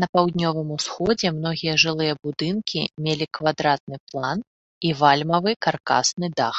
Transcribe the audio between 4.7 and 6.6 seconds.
і вальмавы каркасны дах.